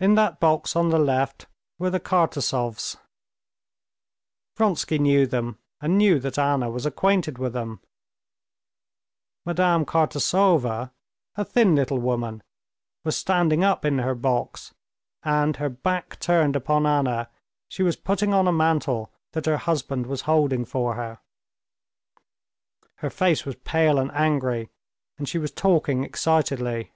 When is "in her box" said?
13.84-14.72